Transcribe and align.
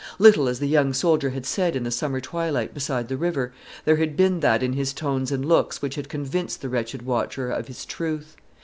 Little 0.17 0.47
as 0.47 0.57
the 0.57 0.65
young 0.67 0.93
soldier 0.93 1.29
had 1.29 1.45
said 1.45 1.75
in 1.75 1.83
the 1.83 1.91
summer 1.91 2.19
twilight 2.19 2.73
beside 2.73 3.07
the 3.07 3.17
river, 3.17 3.53
there 3.85 3.97
had 3.97 4.17
been 4.17 4.39
that 4.39 4.63
in 4.63 4.73
his 4.73 4.93
tones 4.93 5.31
and 5.31 5.45
looks 5.45 5.79
which 5.79 5.93
had 5.93 6.09
convinced 6.09 6.63
the 6.63 6.69
wretched 6.69 7.03
watcher 7.03 7.51
of 7.51 7.67
his 7.67 7.85
truth. 7.85 8.35